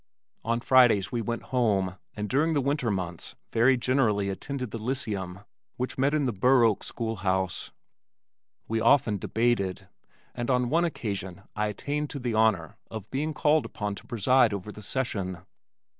On 0.43 0.59
Fridays 0.61 1.11
we 1.11 1.21
went 1.21 1.43
home 1.53 1.95
and 2.15 2.27
during 2.27 2.55
the 2.55 2.59
winter 2.61 2.89
months 2.89 3.35
very 3.51 3.77
generally 3.77 4.29
attended 4.29 4.71
the 4.71 4.79
Lyceum 4.81 5.41
which 5.77 5.95
met 5.95 6.15
in 6.15 6.25
the 6.25 6.33
Burr 6.33 6.63
Oak 6.63 6.83
school 6.83 7.17
house. 7.17 7.71
We 8.67 8.81
often 8.81 9.19
debated, 9.19 9.89
and 10.33 10.49
on 10.49 10.71
one 10.71 10.85
occasion 10.85 11.43
I 11.55 11.67
attained 11.67 12.09
to 12.09 12.19
the 12.19 12.33
honor 12.33 12.77
of 12.89 13.11
being 13.11 13.35
called 13.35 13.63
upon 13.63 13.93
to 13.93 14.07
preside 14.07 14.53
over 14.53 14.71
the 14.71 14.81
session. 14.81 15.45